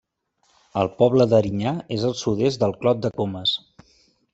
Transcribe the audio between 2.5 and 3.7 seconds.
del Clot de Comes.